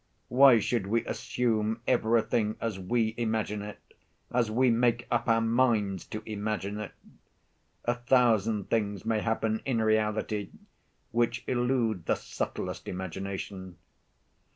[0.29, 3.77] Why should we assume everything as we imagine it,
[4.31, 6.93] as we make up our minds to imagine it?
[7.85, 10.49] A thousand things may happen in reality
[11.11, 13.77] which elude the subtlest imagination.